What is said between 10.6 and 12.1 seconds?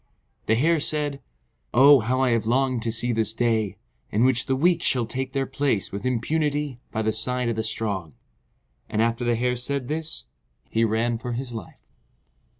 he ran for his life.